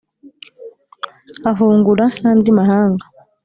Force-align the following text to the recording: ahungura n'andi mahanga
ahungura 1.51 2.05
n'andi 2.21 2.51
mahanga 2.57 3.05